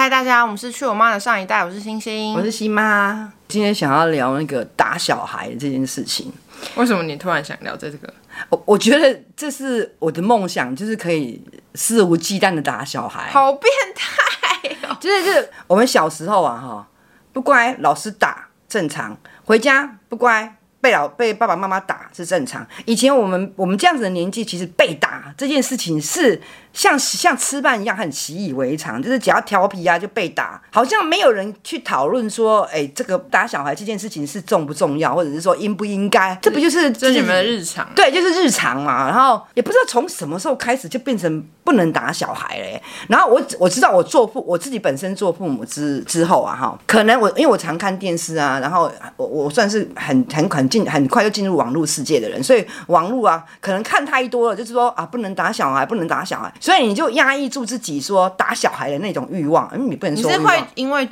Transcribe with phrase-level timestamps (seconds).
[0.00, 3.30] 嗨，大家，我们是去我妈的上一代，我是星星，我是西妈。
[3.48, 6.32] 今天想要聊那个打小孩这件事情。
[6.76, 8.10] 为什么你突然想聊这个？
[8.48, 11.38] 我我觉得这是我的梦想，就是可以
[11.74, 13.28] 肆无忌惮的打小孩。
[13.30, 14.96] 好变态哦！
[14.98, 16.88] 就是就是我们小时候啊，哈，
[17.34, 20.56] 不乖老师打正常，回家不乖。
[20.82, 22.66] 被老被爸爸妈妈打是正常。
[22.86, 26.40] 以前我们我们这样子的年纪，其实被打这件事情是
[26.72, 36.34] 像像吃饭一样很习以为常，就是只要调皮啊就被打，好像没有人去讨论说，哎、欸，这个打小孩这件事情是重不重要，或者是说应不应该？
[36.40, 37.86] 这不就是这是你们的日常？
[37.94, 39.06] 对，就是日常嘛。
[39.06, 42.82] 然后也不知道从什么时候开始就变成不能打小孩嘞。
[43.08, 50.70] 然后我我知道我做父我自己本身做父母之之后啊，哈，可能我因为我常看电视啊，然后我我算是很很很。
[50.70, 60.30] 进很快就进入网络世界的人，所以网络啊，可能看太多了，就是说啊，不能打小孩，不能打小孩，所以你就压抑住自己说打小孩的那种欲望，因为你不能说。
[60.30, 61.08] 你是会因为欲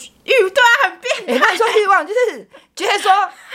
[0.50, 1.40] 对啊，很变态。
[1.40, 2.46] 不能说欲望，就是
[2.76, 3.10] 觉得说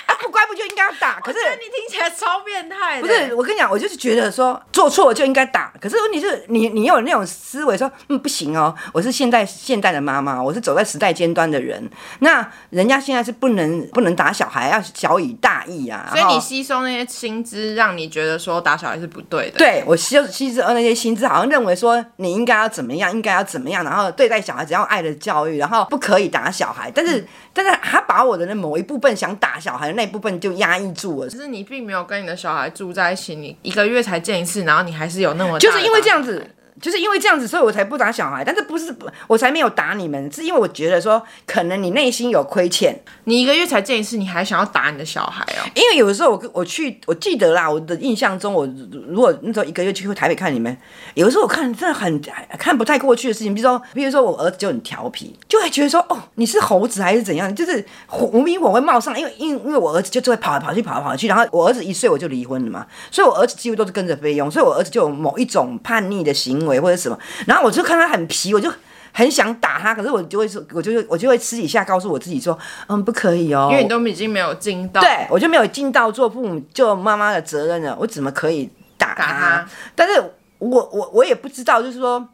[0.05, 1.19] 啊，不乖不就应该要打？
[1.21, 3.01] 可是你听起来超变态。
[3.01, 5.71] 不是，我跟你讲，我就是觉得说做错了就应该打。
[5.79, 16.09] 可是问题是你，你有那种思维说，嗯，不行哦，我是现在现代的妈妈，我是走在时代尖端的人，那人家现在是不能不能打小孩，要小以大义啊。
[16.13, 19.57] 所以你吸收那些薪资，让你觉得说打小孩是不对的。
[19.57, 26.91] 对，我吸吸收那些薪资，好像认为说你应该要怎么样，应该要怎么样，然后对待小孩只要爱的教育，然后不可以打小孩。
[26.93, 31.29] 但是，嗯、但是他把我的那某一部分想打小孩的那部分就压抑住了。
[31.29, 36.45] 就是你并没有跟你的小孩住在一起，你一个月才见一次，然后你还是有那么就是因为这样子。
[36.81, 38.43] 就是因为这样子，所以我才不打小孩。
[38.43, 38.93] 但是不是
[39.27, 42.99] 我才没有打你们，是因为我觉得说，可能你内心有亏欠。
[43.25, 45.69] 你一个月才见一次，你还想要打你的小孩哦？
[45.75, 48.67] 因为有的时候我我去，我记得啦，我的印象中，我
[49.07, 50.75] 如果那时候一个月去台北看你们，
[51.13, 52.21] 有的时候我看真的很
[52.57, 57.53] 看不太过去的事情，比如说，比如说我儿子就很调皮，就会觉得说，哦，你是猴子还是怎样？
[57.55, 66.79] 就是无名火会冒上，因为因为因为我儿子就就会跑来跑去跑来跑去，然后我儿子一岁我就离婚了嘛，所以我儿子几乎都是跟着费用，所以我儿子就有某一种叛逆的行为。
[66.79, 68.69] 或者什么，然后我就看他很皮，我就
[69.13, 72.57] 很想打他，可是我就会说，我就会我就会私底下告诉我自己说，
[72.87, 79.23] 嗯，不可以哦，因为你都已经没有尽到，对我就没有尽到做父母、做妈妈的责任了，我怎么可以打他？
[79.23, 80.19] 打他，但是
[80.59, 82.27] 我我我也不知道，就是说，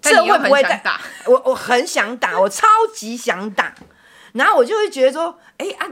[0.00, 1.00] 这会不会打？
[1.26, 3.74] 我我很想打，我超级想打，
[4.32, 5.86] 然后我就会觉得说，哎啊。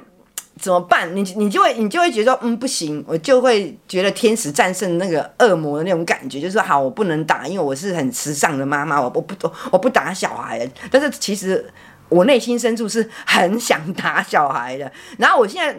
[0.61, 1.15] 怎么办？
[1.15, 10.67] 你你就会你就会觉得说，嗯，不行，我就会觉得天使战胜那个恶魔的那种感觉，就是说好，我不能打，因为我是很慈祥的妈妈，我我不我不打小孩。
[10.91, 11.71] 但是其实
[12.09, 14.91] 我内心深处是很想打小孩的。
[15.19, 15.78] 然后我现在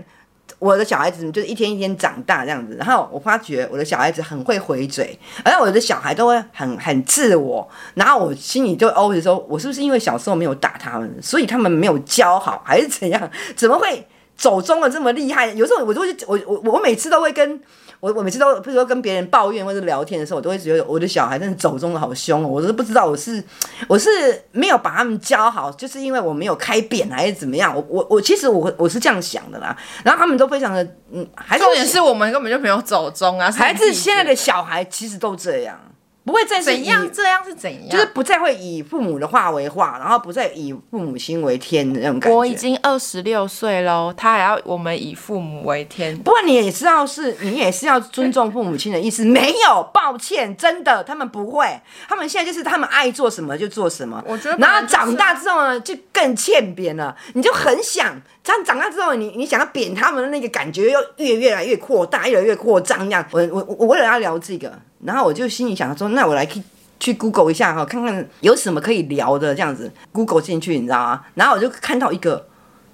[0.60, 7.68] 我的小孩子就是一天一天长大这样子，然后我发觉我的小孩子很会回嘴，而且我的小孩都会很很自我。
[7.96, 13.32] 然后我心里就 always 说，我是不是因为小时候没有打他们，所以他们没有教好，还是怎样？
[13.56, 14.08] 怎么会？
[14.38, 17.60] 走中了这么厉害，有时候我都会，我我我每次都会跟
[18.00, 23.44] 我我每次都，比如说跟别人抱怨或者聊天的时候，我都会觉得我的小孩真的走中的好凶哦，我都不知道我是
[23.88, 24.10] 我是
[24.52, 35.80] 没有把他们教好，就是因为我没有开扁还是怎么样，我我我其实我我是这样想的啦，然后他们都非常的嗯，还是重点是我们根本就没有走中啊，孩子现在的小孩其实都这样。
[36.28, 37.90] 不会再怎样，这样是怎样？
[37.90, 42.38] 就是不再会以父母的话为话，然后不再以父母亲为天的那种感觉。
[42.38, 46.18] 我已经二十六岁喽，他还要我们以父母为天。
[46.18, 49.24] 不过你也知道是，你也是要尊重父母亲的意思。
[49.24, 51.66] 没有，抱歉，真的，他们不会。
[52.10, 54.22] 他们现在就是他们爱做什么就做什么。
[54.28, 57.16] 我觉得，然后长大之后呢，就更欠扁了。
[57.36, 58.14] 你就很想，
[58.44, 63.06] 这样长大之后，你你想要扁他们的那个感觉，又越越来越扩大，越来越扩张。
[63.06, 64.78] 这样，我我我为了要聊这个。
[65.08, 66.62] 然后我就心里想说，那我来去
[67.00, 69.90] 去 Google 一下哈，看看有什么可以聊的这样子。
[70.12, 71.24] Google 进去，你知道吗？
[71.36, 72.50] 然后我就看到一个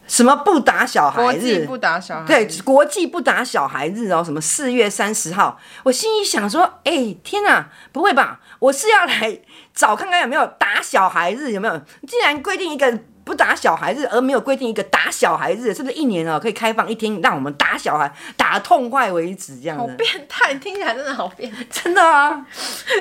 [0.06, 5.60] 什么不打小孩日，不打小孩，对，国际不打小孩日哦，什么四月三十号。
[5.82, 8.42] 我心里想说，哎，天哪，不会吧？
[8.60, 9.40] 我是要来
[9.74, 11.82] 找看看有没有打小孩日，有没有？
[12.08, 13.00] 竟然规定一个。
[13.24, 19.60] 不打小孩子，而没有规定一个打小孩子，是不是一年哦可以开放一天，让我们打小孩打痛快为止？
[19.60, 19.84] 这样子。
[19.84, 22.46] 好变态，听起来真的好变态，真的啊！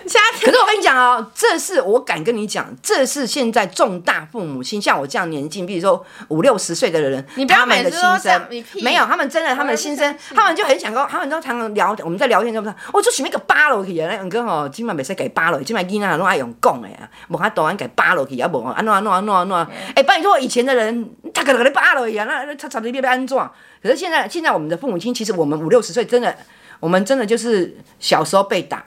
[0.06, 0.46] 家庭。
[0.46, 12.74] 可是我跟你讲哦，这是我敢跟你讲，这是现在重大父母亲，像我这样年纪，比如说五六十岁的人，你不要每次都他们的心声，没有，他们真的，他们的心声，他们就很想跟，他们都常常聊，我们在聊天，就不是？
[12.92, 19.56] 我就选一个扒落去啊，那两个吼，今晚没使给扒落，今晚囡仔拢爱用讲的啊，无法度安给扒落去，也无安怎安怎安怎安怎，
[19.96, 20.11] 哎。
[20.16, 23.50] 你说以前的人，他可能给你扒了一样，那那他差点被被安装。
[23.82, 26.34] 可是现在，现在我们的父母亲，其实我们五六十岁，真的，
[26.80, 28.84] 我们真的就是小时候被打，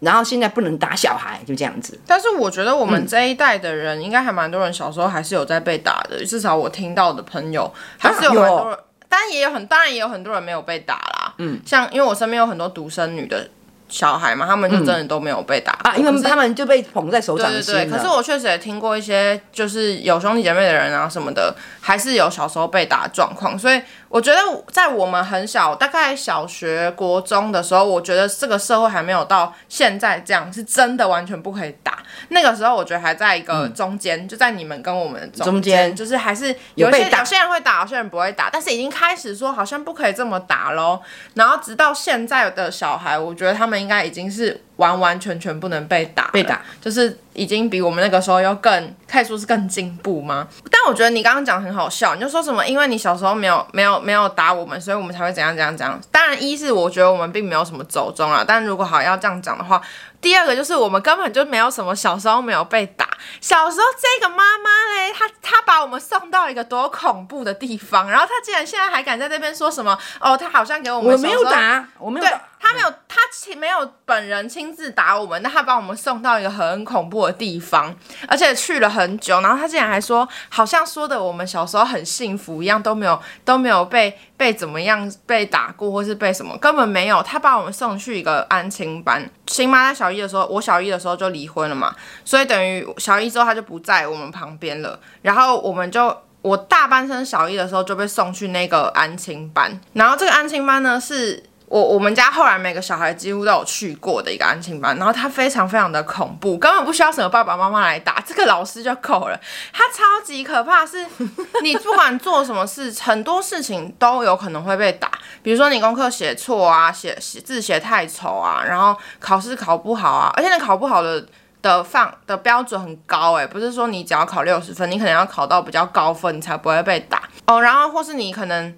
[0.00, 1.98] 然后现在不能打小孩，就这样子。
[2.06, 8.78] 但是我觉得我们这一代的人，应该还蛮多人小时候还是有在被打的，嗯、至少我听到的朋友还是有蛮多人，
[9.08, 11.34] 当然也有很当然也有很多人没有被打啦。
[11.38, 13.48] 嗯，像因为我身边有很多独生女的。
[13.94, 17.62] 小孩嘛，他们就真的都没有被打、嗯、啊，因为他们就被捧在手掌心。
[17.72, 23.56] 对对对，可是我确实也听过一些，就是有兄弟姐妹的人啊什么的，还是有小时候被打的状况。
[23.56, 23.80] 所以
[24.14, 31.98] 我觉得，在我们很小，大概小学、国中的时候，我觉得这个社会还没有到现在这样，是真的完全不可以打。
[32.28, 36.46] 那个时候，我觉得还在一个中间，嗯、就在你们跟我们中间，就是还是
[36.76, 41.00] 有些有，有些人会打，有些人不会打，但是已经开始说好像不可以这么打喽。
[41.34, 44.62] 然后直到现在的小孩，我觉得他们应该已经是。
[44.76, 50.46] 完完全全不能被打，被打就是已经比我们那个时候要更，可以说是更进步吗？
[50.70, 56.00] 但我觉得你刚刚讲很好笑，你就说什么，因为你小时候没有没有没有打我们，所以我们才会怎样怎样怎样。
[56.10, 59.80] 当然，一是我觉得我们并没有什么走中啊，但如果好要这样讲的话，
[60.24, 63.06] 第二个就是我们根本就没有什么小时候没有被打。
[63.42, 72.40] 小时候这个妈妈嘞，她她把我们送到一个多恐怖的地方，然后她竟然现在还敢在这边说什么哦，她好像给我们我没有打，我没有打。
[72.66, 77.94] 他没有，她亲没有本人亲自打我们，但她把我们送到一个很恐怖的地方，
[78.26, 79.38] 而且去了很久。
[79.42, 87.22] 然后她竟然还说，好像说的我们小时候很幸福一样，都没有都没有被被怎么样被打过，或是被什么，根本没有。
[87.22, 89.30] 她把我们送去一个安亲班。
[89.46, 91.92] 亲妈在小一的时候，我小一的时候就离婚了嘛，
[92.24, 94.98] 所以等于小一之后他就不在我们旁边了。
[95.22, 101.42] 然后我们就我大班生小一的时候就被送去那个安亲班，然后这个安亲班呢是。
[101.66, 109.40] 我我们家后来每个小孩几乎都有去过的一个安亲班，然后他非常非常的恐怖，根本不需要什么爸爸妈妈来打，这个老师就够了。
[109.72, 111.04] 他超级可怕，是
[111.62, 115.10] 你不管做什么事，很多事情都有可能会被打。
[115.42, 121.26] 比如说你功课写错啊，写写字写太丑啊，然后考试考不好啊，而且你考不好的
[121.62, 127.60] 的放的标准很高诶、欸，不是说你只要考六十分，你可能要考到比较高分，你才不会被打哦。
[127.60, 128.76] 然后或是你可能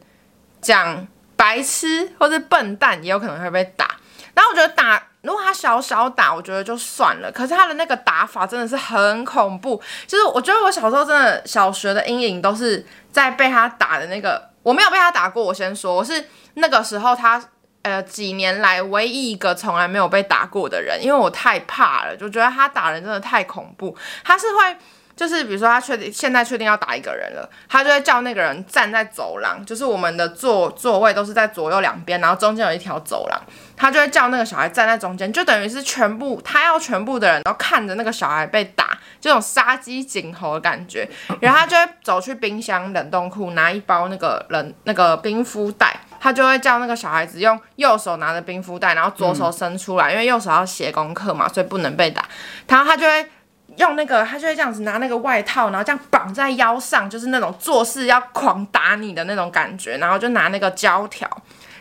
[0.62, 1.06] 讲。
[1.36, 3.96] 白痴或者笨蛋也有可能会被打，
[4.34, 7.30] 然后我觉得打，如果他小小打，我觉得就算了。
[7.30, 14.50] 可是他的那个打法真的是很恐怖，就是我觉得我小时候真的小学的阴影都是在被他打的那个。
[14.62, 16.24] 我没有被他打过，我先说，我是
[16.54, 17.40] 那个时候他
[17.82, 24.76] 呃几年来唯一一个从来没有被打过的人，因为我太怕了，就觉得他打人真的太恐怖，他是会。
[25.16, 33.42] 就是比如说他确定现在确定要打一个人了，他就会叫那个人站在走廊，就是我们的座座位都是在左右两边，然后中间有一条走廊，
[33.74, 41.08] 他就会叫那个小孩站在中间，就等于是全部他要全部的人都看着那个小孩被打，这种杀鸡儆猴的感觉。
[41.40, 52.22] 然后他就会走去冰箱冷冻库拿一包那个冷那个冰敷袋，他就会叫那个小孩子用右手拿着冰敷袋，然后左手伸出来，因为右手要写功课嘛，所以不能被打。
[52.68, 53.26] 然后他就会。
[53.76, 59.96] 用那个，他就会这样子拿那个外套，然后这样绑在腰上，就是那种做事要狂打你的那种感觉。
[59.98, 61.28] 然后就拿那个胶条，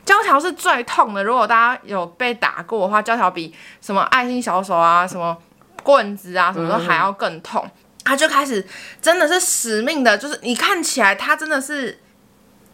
[0.06, 1.24] 胶条是最痛的。
[1.24, 5.38] 如果大家有被打过的话，胶条比什么爱心小手啊、什么
[5.84, 7.70] 棍子啊什么都还要更痛。
[8.04, 8.66] 他就开始
[9.02, 12.00] 真的是死命的，就是你看起来他真的是。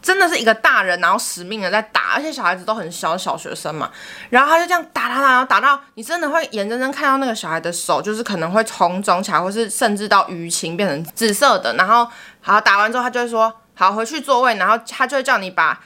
[0.02, 3.88] 真的是一个大人，然后使命的在打，而且小孩子都很小，小学生嘛，
[4.28, 12.06] 然后他就这样打打打，然后打到你真的会眼睁睁看到那个小孩的手，就是可能会红肿起来，或是甚至到淤青变成紫色的，然后
[12.40, 15.80] 好打完之后，他就会说好回去座位，然后他就会叫你把。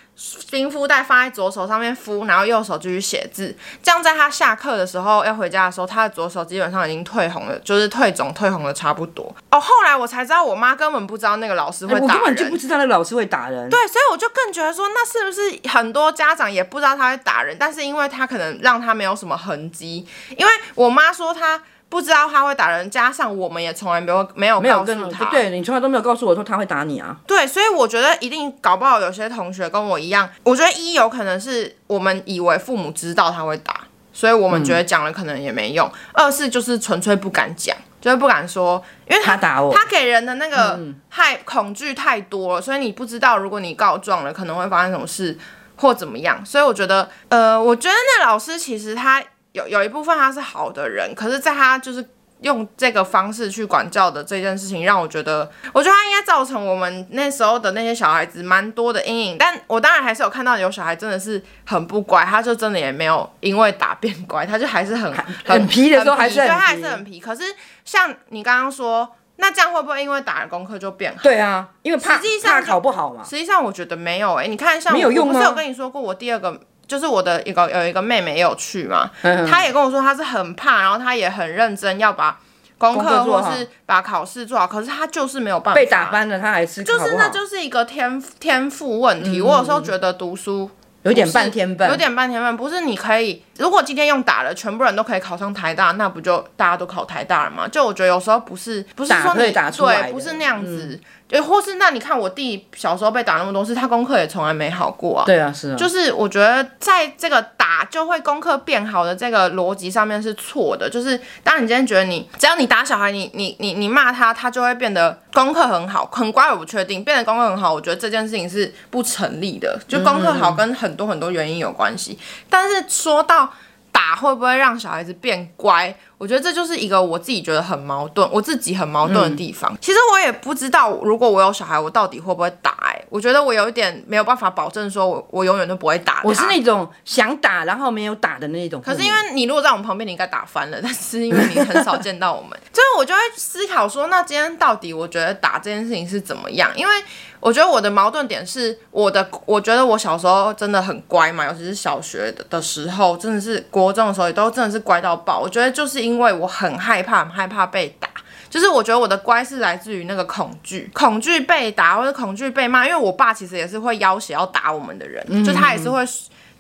[0.50, 3.55] 冰敷袋放在左手上面敷，然后右手继续写字。
[3.83, 9.31] 这样在他下课的时候要回家的时候，他的左手基本上已经退红了，就是退肿、退红的差不多。
[9.50, 12.09] 哦，后来我才知道，我妈根本不知道那个老师会打人。
[12.09, 13.69] 欸，我根本就不知道那个老师会打人。
[13.69, 17.55] 对，所以我就更觉得说，那是不是很多家长也不知道他会打人？
[17.61, 21.62] 但是因为他可能让他没有什么痕迹，因为我妈说他。
[21.88, 27.16] 不知道他会打人，加上我们也从来没有没有告诉他，对，你从来都没有告诉我说他会打你啊。
[27.26, 40.78] 对，所以我觉得一定搞不好有些同学跟我一样，我觉得一有可能是我们以为父母知道他会打，所以我们觉得讲了可能也没用；嗯、二是就是纯粹不敢讲，就是不敢说，因为他，他打我，他给人的那个
[41.09, 45.38] 害恐惧太多了，所以你不知道如果你告状了，可能会发生什么事
[45.76, 46.45] 或怎么样。
[46.45, 49.23] 所以我觉得，呃，我觉得那老师其实他。
[49.57, 52.07] 有有一部分他是好的人，可是在他就是
[52.43, 59.39] 用这个方式去管教的这件事情，让我觉得，我觉得他应该造成我们那时候的那些小孩子蛮多的阴影。
[59.39, 67.19] 但我当然还是有看到有小孩真的是很不乖，他就真的也没有因为打变乖，他就还是很很，很皮的时候还是很皮，对，他还是很皮。
[67.19, 67.43] 可是
[67.87, 71.23] 像你刚刚说，那这样会不会因为打了功课就变好？
[71.23, 73.25] 对啊，因为怕实际上怕考不好嘛。
[73.25, 75.33] 实际上我觉得没有诶、欸，你看像我，没有用吗？
[75.33, 76.61] 我不是有跟你说过我第二个。
[76.87, 79.11] 就是我的一个有一个妹妹也有去嘛，
[79.49, 82.38] 她也跟我说她是很怕，然后她也很认真要把
[82.78, 89.40] 功课或是把考试做好，可是她就是没有办法被打翻了，她还是就是那就是一个天天赋问题。
[89.40, 90.71] 我有时候觉得读书。
[91.02, 97.69] 有点半天分，有点半天分，不是你可以，如果今天用打了，全部人都可以考上台大，那不就大家都考台大了吗？
[97.69, 101.00] 就我觉得有时候不是，不是说你对，不是那样子。
[101.00, 105.25] 嗯对，或是那你看我弟小时候被打那么多次，他功课也从来没好过啊。
[105.26, 105.76] 对啊，是啊。
[105.76, 110.88] 就是我觉得在这个打就会功课变好的这个逻辑上面是错的。
[110.88, 117.02] 就是当你今天觉得你只要你打小孩，你你你你骂他，他就会变得功课很好，很乖，我不确定。
[117.02, 119.76] 变得功课很好，我觉得这件事情是不成立的。
[119.88, 122.16] 就功课好跟很多很多原因有关系。
[122.49, 123.52] 但是说到
[123.90, 125.92] 打会不会让小孩子变乖？
[126.19, 129.73] 我觉得这就是一个我自己觉得很矛盾，我自己很矛盾的地方。
[129.73, 132.87] 嗯、其实我也不知道，如果我有小孩，我到底会不会打、欸？
[132.87, 136.21] 哎，我觉得我有一点没有办法保证，说我我永远都不会打。
[136.25, 138.81] 我是那种想打然后没有打的那种。
[138.81, 140.79] 可是因为你如果在我们旁边，你应该打翻了。
[140.81, 146.71] 但是因为你很少见到我们，所 以我就会思考说，那今天到底我觉得打这件事情是怎么样？
[146.77, 146.95] 因为
[147.41, 155.41] 我觉得我的矛盾点是，我的我觉得我小时候真的很乖嘛，尤其是小学的的时候，真的是国中的时候也都真的是乖到爆。
[155.41, 156.77] 我觉得就是因为我很。
[156.87, 158.09] 害怕，很害怕被打，
[158.49, 162.87] 就是我觉得我的乖是来自于那个恐惧，恐惧被打或者恐惧被骂。
[162.87, 166.05] 因为我爸其实也是会要挟要打我们的人，嗯、就他也是会，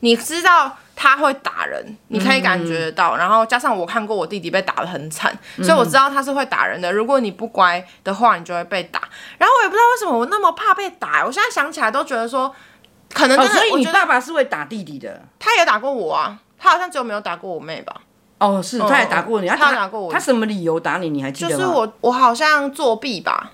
[0.00, 3.16] 你知道他会打人，你可以感觉得到。
[3.16, 6.92] 嗯、然后加上我看过我弟弟被打得很惨，嗯、所以我知道他是会打人的。
[6.92, 9.00] 如果你不乖的话，你就会被打。
[9.38, 12.52] 然后我也不知道为什么我那么怕被打，我现在想起来都觉得说，
[13.12, 13.52] 可能真的。
[13.52, 17.94] 哦、所以你爸爸是会打弟弟的，他也打过我啊，他好像只有没有打过我妹吧。
[18.38, 20.12] 哦，是，他也打过你，他打过我。
[20.12, 21.08] 他什么理由打你？
[21.08, 21.56] 你还记得吗？
[21.56, 23.52] 就是我，我好像作弊吧，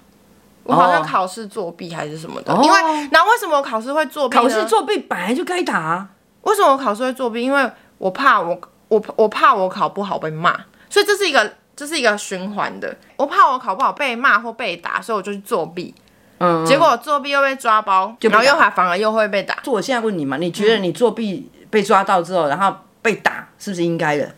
[0.65, 2.53] 我好像考试作弊还是什么的。
[2.63, 4.37] 因为，那为什么我考试会作弊？
[4.37, 6.09] 考试作弊本来就该打啊。
[6.43, 7.43] 为什么我考试会作弊？
[7.43, 10.53] 因为我怕我，我我怕我考不好被骂，
[10.91, 12.97] 所以这是一个，这是一个循环的。
[13.17, 15.95] 我怕我考不好被骂或被打，所以我就去作弊。
[16.39, 16.67] 嗯。
[16.67, 19.55] 结果作弊又被抓包，然后又还反而又会被打。
[19.63, 24.29] 就我现在问你嘛，你觉得你作弊被抓到之后，然后被打，是不是应该的？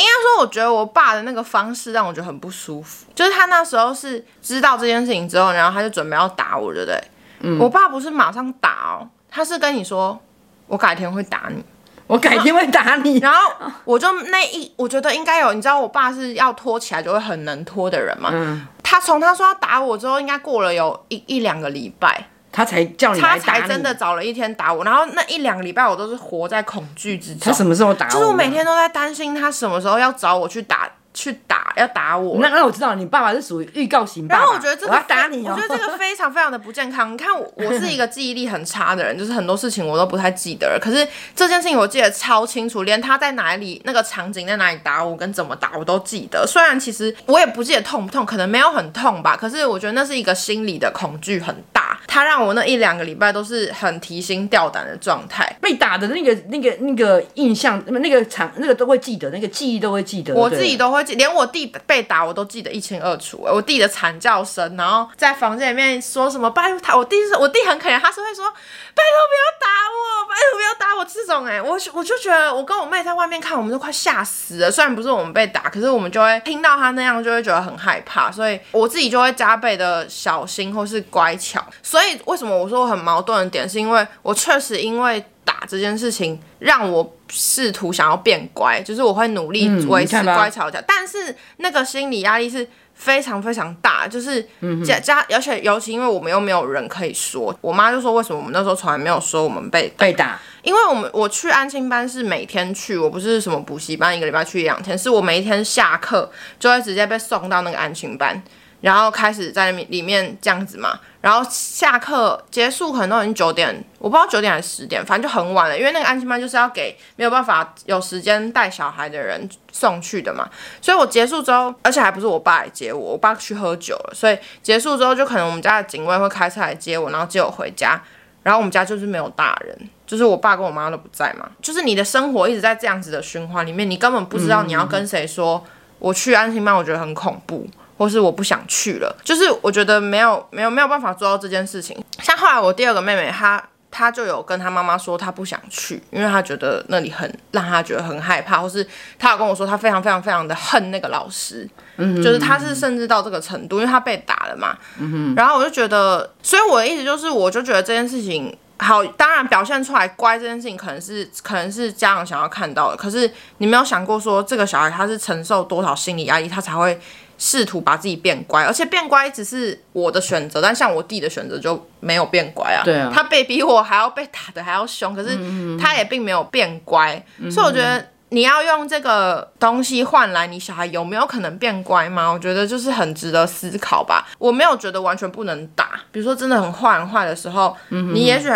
[0.00, 3.06] 应该说，我觉得我爸的那个方式让我觉得很不舒服。
[3.14, 7.04] 就是他那时候是知道这件事情之后，然后他就准备要打我，对不对？
[7.40, 7.58] 嗯。
[7.58, 10.18] 我爸不是马上打哦，他是跟你说，
[10.66, 11.62] 我改天会打你，
[12.06, 13.18] 我改天会打你。
[13.18, 13.52] 然后
[13.84, 18.30] 我就那一，我觉得应该有，你知道，我爸是要拖起来就会很能拖的人嘛。
[18.32, 18.66] 嗯。
[18.82, 22.26] 他从他说要打我之后，应该过了有一一两个礼拜。
[22.52, 27.40] 他才叫你来打你，他才真的找了一天打我，然后那一两个礼拜我都是活在恐惧之中。
[27.40, 28.12] 他什么时候打我？
[28.12, 30.88] 就是我每天都在担心他什么时候要找我去打。
[31.12, 34.42] 去打要打我，那那我知道你爸爸是属于预告型爸爸。
[34.42, 37.12] 然后我觉得这个我要打你，我觉得这个 非常非常的不健康。
[37.12, 40.78] 你看我，我是一个记忆力很差的人，就是很多事情我都不太记得了。
[40.80, 46.46] 可是这件事情我记得超清楚，连他在哪里，那个场景在哪里打我，跟怎么打我都记得。
[46.46, 49.36] 虽然其实我也不记得痛不痛，可能没有很痛吧。
[49.36, 51.79] 可是我觉得那是一个心理的恐惧很大，
[52.10, 55.50] 他让我那一两个礼拜都是很提心吊胆的状态。
[55.62, 60.34] 被打的那个那个那个印象，那个场那个都会记得，那个记忆都会记得。
[60.34, 61.70] 我自己都会记，连我弟。
[61.86, 74.70] 被打我都记得一清二楚，我弟的惨叫声，然后在房间里面说什么拜托他，我弟是我弟很可怜，他是会说拜托不要打我，拜托不要打我这种哎，我我就觉得我跟我妹在外面看，我们都快吓死了。
[74.70, 81.64] 虽然不是我们被打，可是我们就会听到他那样，就会觉得很害怕，所以我自己就会加倍的小心或是乖巧。
[81.82, 85.24] 所以为什么我说我很矛盾的点，是因为我确实因为。
[85.42, 94.46] 打这件事情让我试图想要变乖，就是我会努力维持乖巧的，但是那个心理压力是非常非常大，就是
[94.84, 106.30] 加加，而且尤其因为我们又没有人可以说，我妈就说为什么我们那时候从来没有说我们被被打，因为我们我去安亲班是每天去，我不是什么补习班，一个礼拜去一两天，是我每一天下课
[106.60, 108.40] 就会直接被送到那个安亲班。
[108.80, 115.78] 然后开始在里面这样子嘛，然后下课结束可能都已经九点，我不知道九点还是十点，反正就很晚了。
[115.78, 120.48] 因为那个安心班就是要给没有办法有时间带小孩的人送去的嘛，
[120.80, 128.00] 所以我结束之后，而且还不是我爸来接我，我爸去喝酒了，所以结束之后就可能我们家的警卫会开车来接我，然后接我回家。
[128.42, 135.62] 然后我们家就是没有大人，就是我爸跟我妈都不在嘛，就是你的生活一直在这样子的循环里面，你根本不知道你要跟谁说
[135.98, 137.68] 我去安心班，我觉得很恐怖。
[138.00, 141.94] 或是我不想去了，就是我觉得没有没有没有办法做到这件事情。
[142.22, 148.86] 像后来我第二个妹妹，她她就有跟她妈妈说她不想去，因为她觉得那里很让她觉得很害怕，或是
[149.18, 162.96] 她有跟我说她非常非常非常的恨那个老师，嗯，就是她是甚至到这个程度，因为她被打了嘛，嗯哼，然后我就觉得，所以我的意思就是，我就觉得这件事情好，当然表现出来乖这件事情，可能是可能是家长想要看到的。
[162.96, 166.98] 可是你没有想过说，这个小孩他是承受多少心理压力，他才会
[167.40, 168.62] 试图把自己变乖。
[168.62, 172.82] 而且变乖只是我的选择，但像我弟的选择就没有变乖啊。
[172.84, 175.36] 对啊，他被比我还要被打的还要凶，可是
[175.76, 177.20] 他也并没有变乖。
[177.38, 182.30] 嗯、所以我觉得你要用这个东西换来你小孩有没有可能变乖吗？
[182.30, 184.28] 我觉得就是很值得思考吧。
[184.38, 188.48] 我没有觉得完全不能打，比如说真的很坏很坏的时候，嗯、你也许。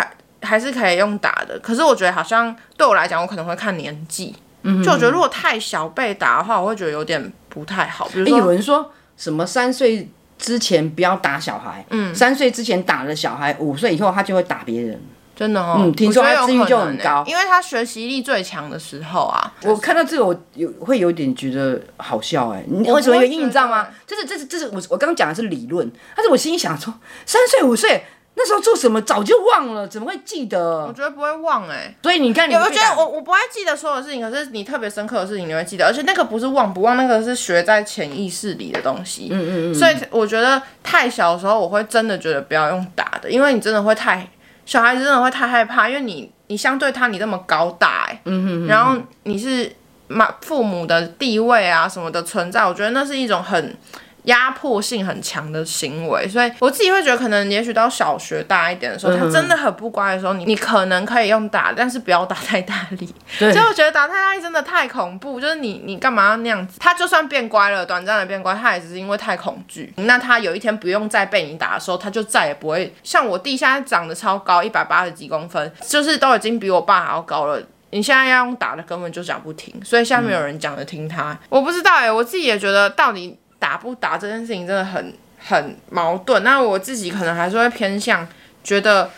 [0.42, 4.36] 还是可以用打的，可是我觉得好像对我来讲，我可能会看年纪。
[4.64, 8.08] 嗯，就我觉得如果太小被打的话，我会觉得有点不太好。
[8.08, 15.00] 比如说，欸、有人说什么三岁之前不要打小孩，嗯，三岁之前打了小孩，五岁以后他就会打别人。
[15.36, 19.52] 真的哦，嗯，听说他自愈就很高，因为他学习力最强的时候啊。
[19.64, 23.88] 我看到这个，我有会有点觉得好笑哎、欸，你为什么原因你知道吗？
[24.06, 26.94] 就是这是这是我我刚刚讲的是理论，但是我心里想说，
[27.26, 28.04] 三岁五岁。
[28.36, 30.84] 那时候做什么早就忘了，怎么会记得？
[30.86, 39.28] 我觉得不会忘哎、欸，所以你看你，我觉得我我不会记得所有的事情，可是你特别深刻的事情你会记得，而且那个不是忘不忘，那个是学在潜意识里的东西。
[39.30, 39.74] 嗯嗯嗯。
[39.74, 44.28] 所以我觉得太小的时候，我会真的觉得不要用打的，因为你真的会太
[44.66, 49.70] 小孩子真的会太害怕，因为你你相对他你那么高大哎、欸，嗯哼嗯哼，然后你是
[50.08, 53.76] 妈父母的地位啊什么的存在，我觉得那是一种很。
[54.24, 63.14] 压迫性很强的行为，所以我自己会觉得，可能也许到小学大一点的时候，嗯、他真的很不乖的时候，你你可能可以用打，但是不要打太大力。
[63.38, 66.78] 对，所以我觉得打太大力真的太恐怖，就是你你干嘛要那样子？
[66.80, 69.92] 他就算变乖了，短暂的变乖，他也只是因为太恐惧。
[69.96, 77.60] 那他有一天不用再被你打的时候，他就再也不会像我弟现在长得超高，一百八十几公分，就是都已经比我爸还要高了。
[77.90, 81.30] 你现在要用打的，根本就讲不听，所以下面有人讲的听他。
[81.32, 83.38] 嗯、我不知道哎、欸，我自己也觉得到底。
[83.64, 88.28] 打不打这件事情真的很很矛盾，那我自己可能还是会偏向
[88.62, 89.10] 觉得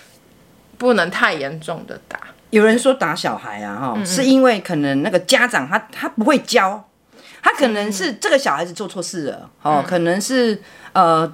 [0.78, 2.16] 不能太严重的打。
[2.50, 6.88] 有人说打小孩啊，哈、嗯嗯，是因为可能那个家长他他不会教，
[7.42, 11.26] 他可能是这个小孩子做错事了，哦、嗯，可能是呃，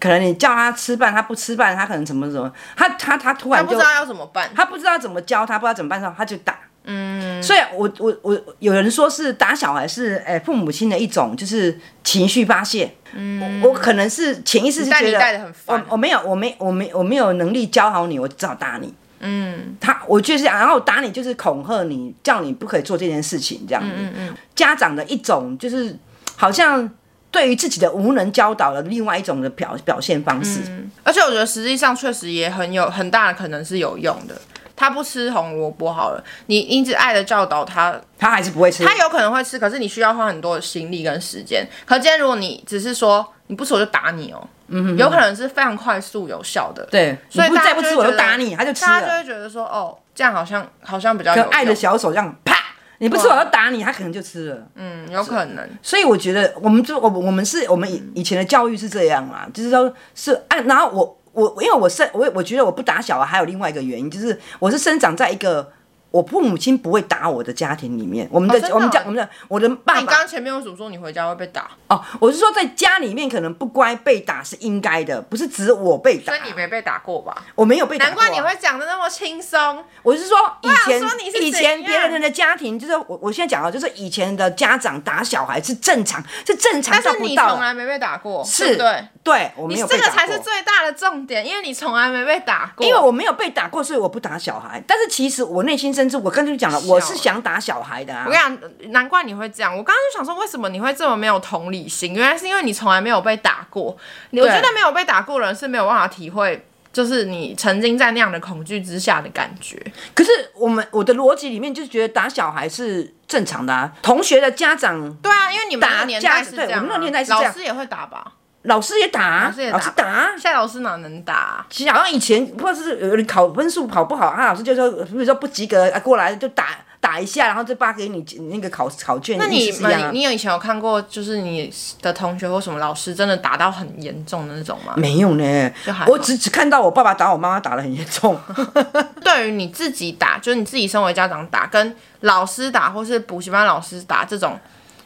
[0.00, 6.58] 可能你叫他吃饭，他不吃饭，他可能怎么怎么，他他他突然就他不知道要怎么办，他不知道怎么教他，不知道怎么办的时候，他就打。
[6.86, 12.94] 嗯，所以我我我有人说是打小孩是诶父母亲的一种就是情绪发泄。
[13.14, 18.92] 嗯，我，我可能是潜意识是觉得我我没有我没我没我没有能力教好你，我只好打你。
[19.20, 23.88] 嗯，他我就是然后打你就是恐吓你，叫你不可以做这件事情这样子。
[23.96, 25.96] 嗯嗯，家长的一种就是
[26.36, 26.86] 好像
[27.30, 30.60] 对于自己的无能教导的另外一种的表表现方式。
[30.66, 34.38] 嗯，而且我觉得实际上确实也很有很大的可能是有用的。
[34.76, 38.84] 他不吃红萝卜好了，你一直爱的教导他，他还是不会吃。
[38.84, 41.66] 他有可能会吃，可是你需要花很多的心力跟时间。
[41.86, 46.84] 可今天如果你只是说你不吃我就打你哦、喔，嗯哼，有可能是非常快速有效的。
[46.90, 49.00] 对，所以再不吃我就打你，他就吃了。
[49.00, 52.56] 大家就会觉得说哦，这样好像好像比较有爱的小手这样啪，
[52.98, 54.66] 你不吃我就打你，他可能就吃了。
[54.74, 55.68] 嗯，有可能。
[55.82, 61.18] 所以我觉得我们就我我们是我们以以前的教育是这样嘛，就是说是按然后我。
[61.34, 65.70] 我因为我生我我觉得我不打小孩还有另外一个原因，就是我是生长在一个。
[66.14, 70.00] 我父母亲不会打我的家庭里面，我们的、哦、我们家我们的我的爸爸。
[70.00, 71.68] 你刚刚前面为什么说你回家会被打？
[71.88, 76.32] 哦，我是说在家里面可能不乖被打是应该的，不是指我被打。
[76.32, 77.34] 所以你没被打过吧？
[77.56, 78.14] 我没有被打过、啊。
[78.14, 79.84] 难怪你会讲的那么轻松。
[80.04, 81.02] 我是说以前
[81.42, 87.18] 以前别人的家庭，就是我我现在讲啊，就是以前的家长打小孩是正常，是正常到不到。
[87.18, 90.12] 但是你从来没被打过，是，对对，我没有被打过。
[90.12, 92.86] 这个才是最大的重点，因为你从来没被打过。
[92.86, 94.80] 因为我没有被打过，所以我不打小孩。
[94.86, 96.80] 但是其实我内心深处，我刚才就讲了。
[96.80, 98.24] 我是想打小孩的啊！
[98.26, 99.72] 我跟你讲，难怪你会这样。
[99.76, 102.14] 我刚刚就想说，为什么你会这么没有同理心？
[102.14, 103.96] 原来是因为你从来没有被打过。
[104.30, 109.80] 我觉得没有被打过的人是没有办法体会，就是你曾经在那样的恐惧之下的感觉。
[110.14, 113.92] 可是我们我的逻辑里面就是觉得打小孩是正常的啊。
[114.02, 118.32] 同学的家长对啊，因为你们的年代是这样，对，我们那年代是这样，老师也会打吧？
[118.64, 120.04] 老师也打，老师也打，老师打。
[120.32, 121.66] 现在老师哪能打啊？
[121.70, 126.66] 其实好像以前或者是有人考分数考不好，他老师就说，比如说不及格啊，过来就打。
[127.00, 129.36] 打一下，然后就发给你那个考考卷。
[129.36, 134.94] 那你你你有以前有看过，就是你的同学或什么老师真的打到很严重的那种吗？
[134.96, 135.70] 没有呢，
[136.06, 138.40] 我只只看到我爸爸打我妈妈打的很严重。
[139.22, 144.58] 对于你自己打，就是你自己身为家长打，跟老师打或是补习班老师打这种。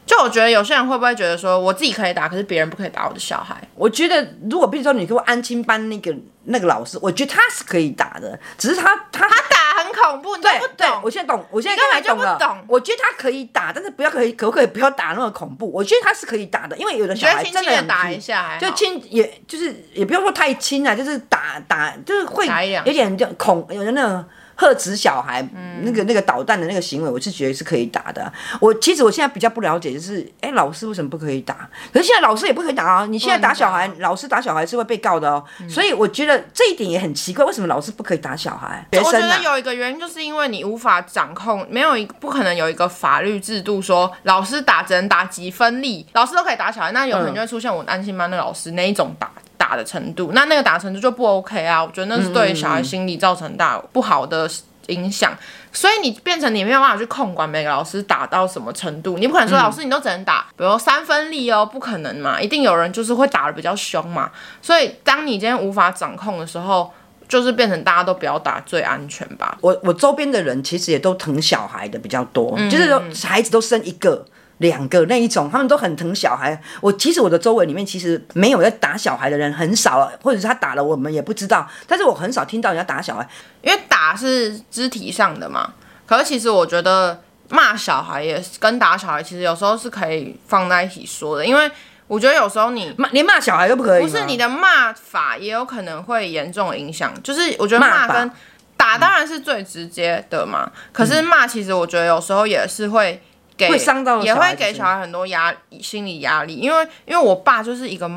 [0.09, 3.55] 就我觉得有些人会不会觉得说，我自己可以打，可是别人不可以打我的小孩？
[3.75, 6.11] 我觉得如果比如说你给我安亲班那个
[6.45, 11.01] 那个老师，我觉得他是可以打的，只是他他他打很恐怖，你都不懂。
[11.03, 12.23] 我现在懂，我现在根本就不。
[12.43, 15.71] 懂我觉得他可以打，但是不要可以，可不可以不要打那么恐怖？
[15.71, 22.47] 我觉得他是可以打的，因为有的小孩真的很打一下，就亲，也就是也不用说太亲啊，就是打打，就是会
[22.83, 24.25] 有点就恐，有的那种。
[24.59, 28.29] 呵斥小孩，嗯、那个那个捣蛋的那个行为，我是觉得是可以打的。
[28.59, 31.69] 我其实我现在比较不了解，就是哎、欸，老师为什么不可以打？
[31.93, 33.05] 可是现在老师也不可以打啊！
[33.05, 35.41] 你现在打小孩，老师打小孩是会被告的哦。
[35.61, 38.67] 嗯、所以我觉得这一点也很奇怪，为什么老师不可以打小孩？
[38.67, 51.83] 啊、我觉得有一个原因，就是因为你无法掌控，没有一不可能有一个法律制度说老师打只能打几分力，老师都可以打小孩，那有可能就会出现我安心班的老师那一种打打的程度，那那个打程度就不 OK 啊！
[51.83, 54.49] 我觉得那是对小孩心理造成大不好的。
[54.89, 55.37] 影响，
[55.71, 64.31] 所以你变成你没有办法去控管每个老师打到什么程度，你不可能说老师你都只能打，比如三分力哦，不可能嘛，一定有人就是会打的比较凶嘛。
[64.63, 66.91] 所以当你今天无法掌控的时候，
[67.27, 69.55] 就是变成大家都不要打最安全吧。
[69.61, 74.25] 我我周边的人其实也都疼小孩的比较多，嗯、就是说孩子都生一个。
[74.59, 76.61] 两个那一种，他们都很疼小孩。
[76.81, 81.67] 我其实我的周围里面其实没有在打小孩的人很少，或者是他打了我们也不知道。
[81.87, 83.27] 但是我很少听到人家打小孩，
[83.61, 85.73] 因为打是肢体上的嘛。
[86.05, 91.71] 可是其实我觉得骂小孩也跟打小孩其实有时候是可以放在一起说的，因为
[92.07, 97.13] 我觉得有时候你骂连骂小孩都不可以，不是你的骂法也有可能会严重影响。
[97.23, 98.29] 就是我觉得骂跟
[98.75, 103.21] 打当然是最直接的嘛，嗯、可是骂其实我觉得有时候也是会。
[103.59, 108.09] 给会伤到也会给小孩很多压心理压力，因为因为我爸就是一个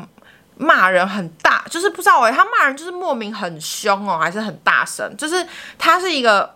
[0.55, 5.45] 骂人很大，就是不知道哎，他骂人就是莫名很凶哦，还是很大声，就是
[5.77, 6.53] 他是一个，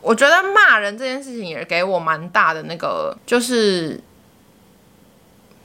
[0.00, 4.02] 我觉得骂人这件事情也给我蛮大的那个，就是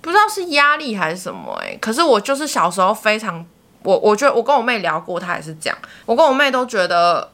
[0.01, 3.43] 不知道是压力还是什么哎，可是我就是小时候非常，
[3.81, 7.31] 我我觉得我跟我妹聊过，她也是这样，我跟我妹都觉得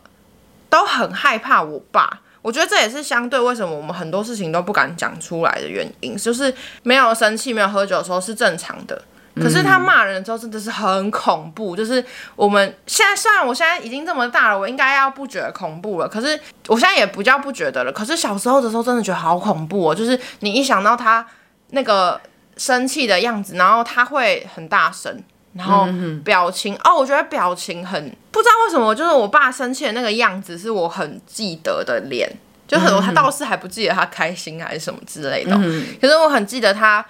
[0.70, 2.22] 都很害怕我爸。
[2.42, 9.00] 我觉得这也是相对为什么我们很多事情都不敢讲出来的原因，就是没有生气、没有喝酒的时候是正常的，
[9.36, 11.76] 可是他骂人的时候真的是很恐怖。
[11.76, 12.04] 就是
[12.36, 17.92] 我们现在虽然我现在已经这么大了，我应该要不觉得恐怖了，可是我现在也不叫不觉得了。
[17.92, 21.26] 可是小时候的时候真的觉得好恐怖哦，就是你一想到他
[21.70, 22.20] 那个
[22.58, 25.24] 生气的样子，然后他会很大声。
[25.54, 25.88] 然后
[26.24, 32.32] 表情、嗯、哦，我觉得表情很不知道为什么，就是我爸生气的那个样子是我很记得的脸，
[32.68, 37.06] 就很多他倒是还不记得他开心还是什么之类的，嗯、可是我很记得他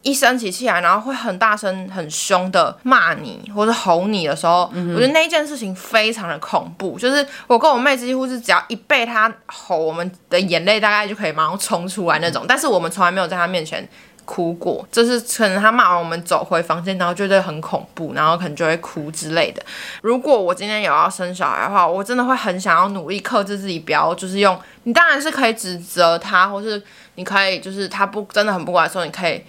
[0.00, 6.98] 一生起气来，然后会很大声、很凶的骂你或者吼你的时候，嗯、我觉得那件事情非常的恐怖。
[6.98, 13.86] 就是我跟我妹几乎是只要一被他吼，我们的眼泪大概就可以马上冲出来那种，嗯、但是我们从来没有在他面前。
[14.24, 19.62] 哭过，就是可能他骂完我们走回房间，然后觉得很恐怖，然后可能就会哭之类的。
[20.02, 24.58] 如果我今天有要生小孩的话，我真的会很想要努力克制自己，不要就是用。
[24.84, 26.82] 你当然是可以指责他，或是
[27.14, 29.42] 你可以就是他不真的很不乖的时候，你可以。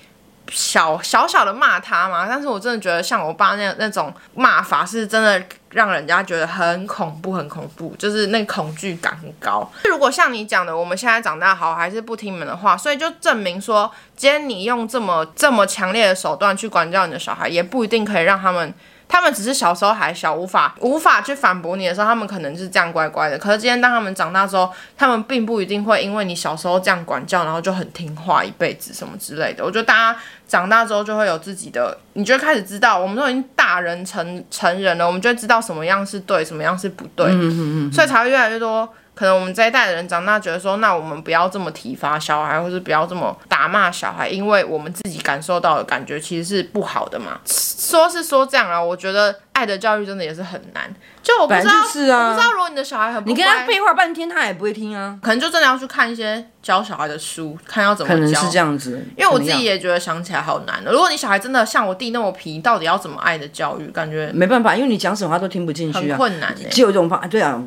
[0.52, 5.44] 小小小的骂他嘛，但是我真的觉得像我爸那那种骂法是真的
[5.76, 9.70] 让人家觉得很恐怖，很恐怖，就是那恐惧感很高。
[9.84, 18.74] 如果像你讲的，我们现在长大好还是不听你们的话，所以就证明说，今天你用这么这么强烈的手段去管教你的小孩，也不一定可以让他们。
[19.08, 23.38] 他们只是小时候还小，无法无法去反驳你的时候，他们可能是这样乖乖的。
[23.38, 29.64] 可是今天当他们长大之后，他们并不一定会因为你小时候这样管教，然后就很听话一辈子什么之类的。
[29.64, 38.88] 我觉得大家长大之后就会有自己的，你就开始知道，我们都已经大人成成人了，我们就会知道什么样是对，什么样是不对，嗯嗯嗯，所以才会越来越多。
[39.14, 47.40] 可能我们这一代的人长大，觉得说，那我们不要这么体罚小孩，或是不要这么打骂小孩，因为我们自己感受到的感觉其实是不好的嘛。
[47.46, 49.36] 说是说这样啊，我觉得。
[49.56, 55.18] 爱的教育真的也是很难，就我不知道，是啊、我不知道如果你的小孩很不，你跟他废话半天，他也不会听啊。
[55.22, 58.16] 可能就真的要去看一些教小孩的书，看要怎么教。
[58.16, 60.92] 可能是这样子，因为我自己也觉得想起来好难的。
[60.92, 63.86] 如果你小孩真的像我弟那么皮，到底要怎么爱的教育？
[63.92, 66.56] 感觉没办法，因为你讲什么他都听不进去啊，很困难。
[66.72, 67.64] 只有这种方法，对啊，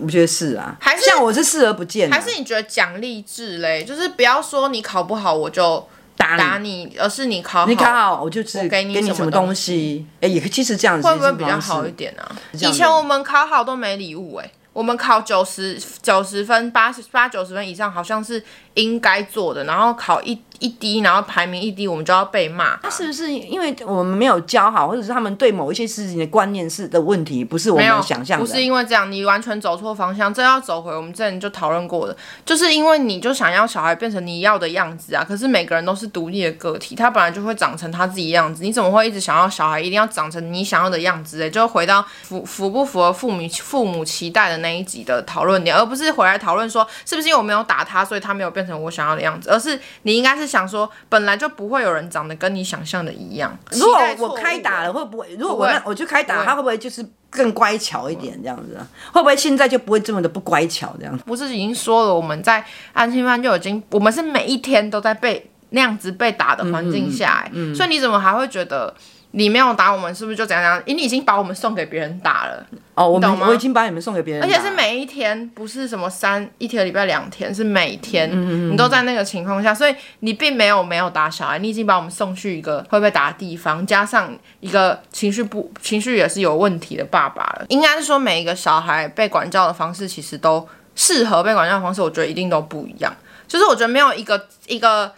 [0.00, 3.84] 我觉得是啊，还是像我是视而不见，还是你觉得奖励制嘞？
[3.84, 5.86] 就是不要说你考不好我就。
[6.16, 10.04] 打你，打你，而是你考好，你考好，我就只给你给你什么东西。
[10.20, 12.22] 哎，也其实这样子会不会比较好一点呢？
[12.22, 12.36] 啊？
[12.52, 20.40] 以前我们考好都没礼物，欸，哎，我们考九十九十分，八十八九十分以上，好像是应该做的，然后考一。
[20.60, 22.76] 一低，然后排名一低，我们就要被骂。
[22.76, 28.44] 他是不是因为我们没有教好，或者是他们对某一些事情的观念是的问题，不是我们想象的？
[28.44, 30.32] 不是因为这样，你完全走错方向。
[30.32, 35.24] 这要走回我们之前就讨论过的，就是因为你就想要小孩变成你要的样子啊。
[35.26, 38.62] 可是每个人都是独立的个体，他本来就会长成他自己的样子。
[38.62, 41.42] 你怎么会一直想要小孩一定要长成你想要的样子？
[41.42, 53.56] 哎，就回到符符不符合父母父母期待的那一集的讨论点，而不是回来讨论说是不是因为我没有打他，所以他没有变成我想要的样子，而是你应该是想说，本来就不会有人长得跟你想象的一样。
[53.70, 55.36] 如果我开打了，会不会？
[55.38, 58.76] 如果我那我去开打，他会不会就是更乖巧一点这样子？
[59.12, 61.22] 会不会现在就不会这么的不乖巧这样子？
[61.24, 68.92] 不是已经说了，我们在安心班就已经，我们是每一天都在被那样子被打的环境下，嗯嗯，所以你怎么还会觉得？
[69.32, 70.82] 你没有打我们，是不是就怎样怎样？
[70.86, 73.46] 因为你已经把我们送给别人打了哦，我懂吗？
[73.48, 87.66] 我已经把你们送给别人而且是每一天，不是什么三一天礼拜两天，是每天，嗯嗯嗯，你都在那个情况下，所以你并没有没有打小孩，你已经把我们送去一个会被打的地方，加上一个情绪不情绪也是有问题的爸爸了。
[87.68, 90.66] 应该是说每一个小孩被管教的方式，其实都
[90.96, 93.14] 适合被管教的方式，我觉得一定都不一样。
[93.46, 95.12] 就是我觉得没有一个一个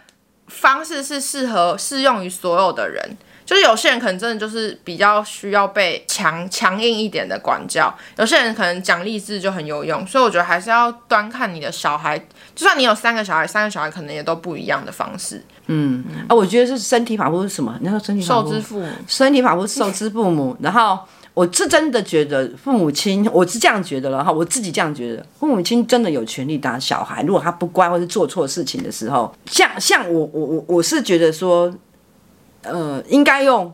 [0.47, 3.17] 方式是适合适用于所有的人。
[3.45, 12.17] 就是有些人可能真的就是比较需要被强强硬一点的管教，有些人可能奖励制就很有用，所以我觉得还是要端看你的小孩，
[12.55, 15.43] 就算你有三个小孩，三个小孩可能也都不一样的方式。
[15.67, 17.77] 嗯，啊，我觉得是身体发肤是什么？
[17.81, 20.55] 你说身体受之父母，身体发肤受之父母。
[20.61, 20.97] 然后
[21.33, 31.73] 我是真的觉得父母亲，我是这样觉得了哈，我自己这样觉得，父母亲真的有权利打小孩，如果他不乖或是做错事情的时候，像像我我我我是觉得说。
[32.63, 33.73] 呃，应该用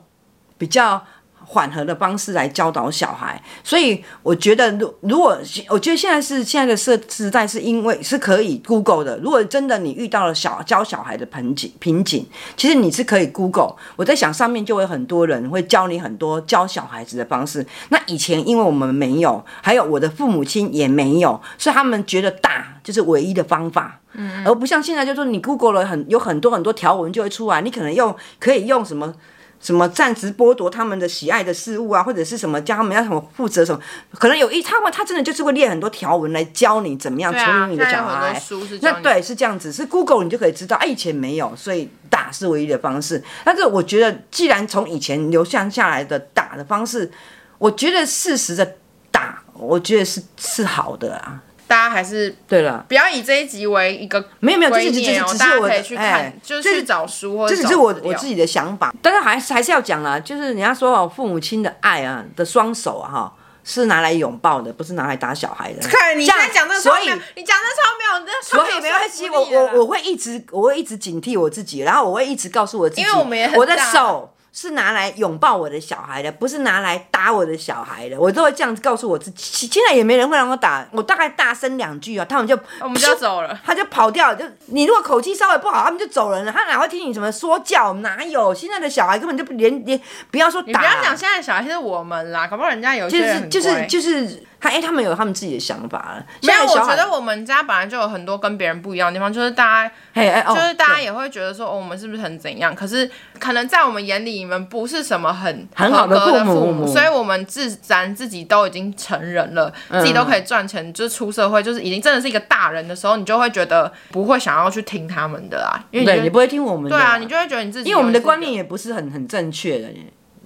[0.58, 1.04] 比较
[1.52, 5.36] 缓和的方式来教导小孩，所以我觉得，如如果
[5.70, 9.18] 我觉得现在是现在的社时代，是因为是可以 Google 的。
[9.18, 12.24] 如果真的你遇到了小教小孩的瓶颈瓶颈，
[12.56, 13.74] 其实你是可以 Google。
[13.96, 17.66] 我在想，上面就会很多人会教你很多教小孩子的方式。
[17.90, 24.00] 那以前因为我们没有，还有我的父母亲也没有，所以他们觉得打就是唯一的方法。
[24.14, 29.12] 嗯，而不像现在，就是说你 Google 了很有很多很多条文就会出来，你可能用可以用什么
[29.62, 33.82] 什么暂时剥夺他们的喜爱的事物啊，或者是什么叫他们要什么负责什么，
[34.18, 38.42] 可能有一他们他真的就是会列很多条文来教你怎么样处理你的小孩。
[38.82, 43.22] 那对是这样子，是 Google 你就可以知道，哎，以前没有，所以打是唯一的方式。
[43.44, 47.12] 但是我觉得，既然从以前流向下来的打的方式，
[47.58, 48.76] 我觉得适时的
[49.12, 51.44] 打，我觉得是是好的啊。
[51.70, 58.92] 大家还是对了，不要以这一集为一个没有没有，这只只是只是我可以去看，欸、就是去找书或者这只是我我自己的想法。
[59.04, 65.88] 但是还是还是要讲啦，就是人家说哦，父母亲的爱啊的双手啊哈，是拿来拥抱的，不是拿来打小孩的。
[65.88, 67.04] 看你现在讲的，所以
[67.36, 74.34] 你讲的超没有，所以没关系，我我我会一直我会一直警惕我自己，然后我会一直告诉我自己，因为我们也很我的手。
[74.52, 78.20] 是拿来拥抱我的小孩的，不是拿来打我的小孩的。
[78.20, 79.68] 我都会这样子告诉我自己。
[79.68, 84.36] 现在也没人会让我打，我大概大声两句啊，他们就我们就走了， 他就跑掉了。
[84.36, 86.52] 就你如果口气稍微不好，他们就走人了。
[86.52, 87.94] 他哪会听你什么说教？
[87.96, 88.54] 哪有？
[88.54, 90.00] 现在的小孩根本就连连
[90.32, 94.44] 不要说打，你不要讲现在的小孩，现在我们啦，搞不好人家有些人就是就是就是。
[94.60, 96.26] 他哎，他们有他们自己的想法了。
[96.44, 102.76] 没有，我觉得我们家本来就有很多跟别人不一样的地方，就是大家，就是大家也会觉得说，哦，我们是不是很怎样？
[102.76, 119.88] 可是可能在我们眼里，你们不是什么很很好的父母，所以我们自然自己都已经成人了，自己都可以赚钱，就是出社会，就是已经真的是一个大人的时候，你就会觉得不会想要去听他们的啊，因为你不会听我们的，对啊，你就会觉得你自己，因为我们的观念也不是很很正确的，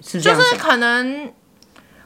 [0.00, 1.32] 是就是可能。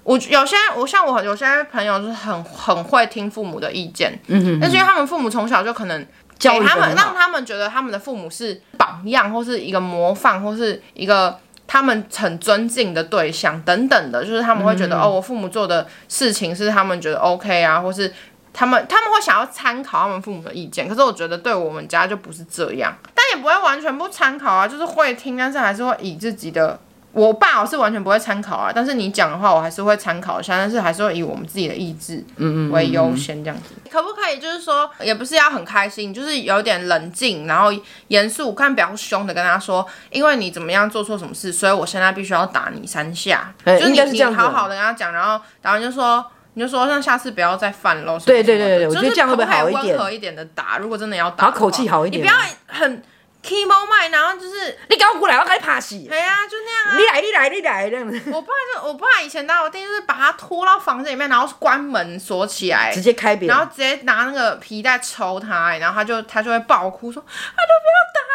[0.08, 6.06] 我有些我像我有些朋友就是很很会听父母的意见，嗯哼，但是因为他们父母从小就可能
[6.38, 18.10] 给他们让他们觉得他们的父母是榜样或是一个模范或是一个他们很尊敬的对象等等的，就是他们会觉得、嗯、哦，我父母做的事情是他们觉得 OK 啊，或是
[18.54, 26.80] 他们他们会想要参考他们父母的意见，可是我觉得对我们家就不是这样，但也不会完全不参考啊，就是会听，但是还是会以自己的。
[27.12, 33.70] 我爸我是完全不会参考啊，但是你讲的话我还是会参考一下，但是还是会以我们自己的意志嗯为优先这样子。
[33.74, 37.72] 嗯嗯嗯嗯，可不可以就是说，也不是要很开心，就是有点冷静，然后
[38.08, 43.52] 严肃，看比较凶的跟他说，因为你怎么样做错什么事，所以我现在必须要打你三下。
[43.64, 48.18] 欸、就是你你好好的跟他讲，然后然后就说你就说，那下次不要再犯喽。
[48.20, 49.96] 对对对对，就是我觉得这样会不会好一点？
[49.96, 53.02] 温和一点的打，如果真的要打，口气好一点，你不要很。
[53.40, 55.96] Key moment，然后就是你给我过来，我给你拍死。
[56.09, 56.96] 对啊，就那样啊。
[56.98, 58.20] 你来，你来，你来这样子。
[58.33, 68.27] 我爸就，我爸以前打我弟，就是把他拖到房间里面，然后关门锁起来，直接开扁，然后直接拿那个皮带抽他，然后他就他就会爆哭说：“他都不要打我，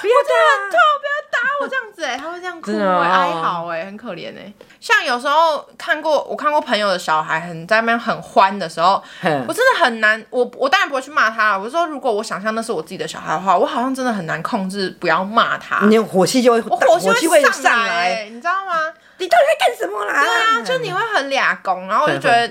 [0.00, 4.52] 不要打，我很痛，不要打我这样子。”哎，他会这样哭，会哀嚎，哎，很可怜哎。
[4.80, 9.02] 像有时候看过，我看过朋友的小孩很在那边很欢的时候，
[9.46, 10.24] 我真的很难。
[10.30, 15.84] 我我当然不会去骂他，我说如果我想象那是我自己的小孩的话，我好像真的很难控制，不要骂他。
[15.86, 18.92] 你火气就会，我火气会上来，你知道吗？
[19.18, 20.22] 你到底在干什么啦？
[20.22, 22.48] 对啊，就你会很俩攻，然后我就觉得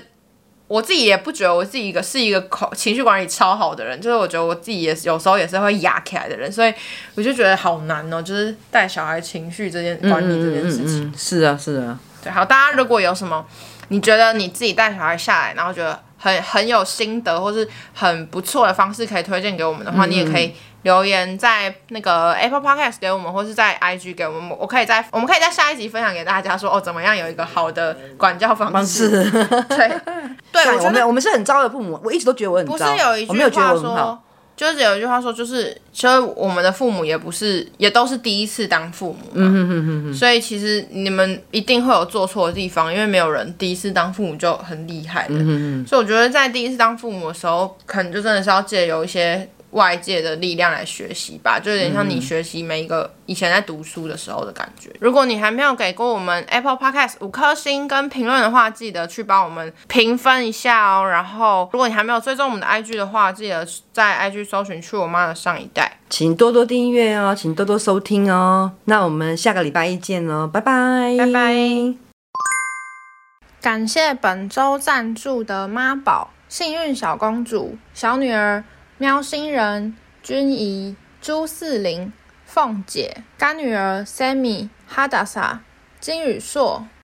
[0.68, 6.72] 我自己也不觉得我自己一个是一个口情绪管理超好的人，就是我觉得我自己也有时候也是会压起来的人，所以
[7.14, 11.04] 我就觉得好难哦，就是带小孩情绪这件管理这件事情。
[11.04, 11.98] 嗯嗯嗯嗯、是啊，是啊。
[12.22, 13.44] 对，好，大家如果有什么，
[13.88, 20.54] 你觉得你自己带小孩下来，然后觉得很很有心得，或是很不错的方式可以推荐给我们的话，你也可以。
[20.82, 29.28] 留言在那个 Apple Podcast 给我们，或是在 IG 给我们，我可以在我们可以在下一集分享给大家说哦，怎么样有一个好的管教方式？
[29.68, 30.00] 对，
[30.64, 32.72] 对，我我们我们是很糟的父母，我一直都觉得我很糟。
[32.72, 34.18] 不是有一句话说，
[34.56, 40.14] 就是有一句话说，就是其实我们的父母也不是，也都是第一次当父母，嗯哼哼哼哼。
[40.14, 45.34] 所以其实你们一定会有做错的地方，因为没有人第一次当父母就很厉害的。
[45.34, 45.86] 嗯哼哼。
[45.86, 49.48] 所以我觉得在第一次当父母的时候，可能就真的是要借由一些。
[49.78, 54.90] 外界的力量来学习吧，就有点像你学习每一个以前在读书的时候的感觉。
[55.00, 61.08] 如果你还没有给过我们 Apple Podcast 五颗星跟评论的话，记得去帮我们评分一下哦。
[61.08, 68.72] 然后，如果你还没有追踪我们的 IG 的话，记得在 IG 搜寻“去我妈的上一代”，请多多订阅哦，请多多收听哦。
[68.86, 71.94] 那我们下个礼拜一见哦，拜拜，拜拜。
[73.60, 78.64] 感谢本周赞助的妈宝、幸运小公主、小女儿。
[79.00, 82.12] 喵星人、君怡、朱四玲、
[82.44, 85.60] 凤姐、干女儿 Sammy、哈达莎、
[86.00, 86.88] 金宇硕、